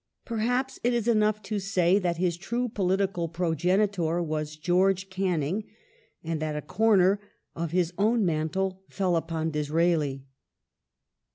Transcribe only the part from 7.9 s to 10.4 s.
own mantle fell upon Disraeli.